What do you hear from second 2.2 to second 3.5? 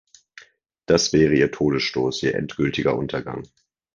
ihr endgültiger Untergang.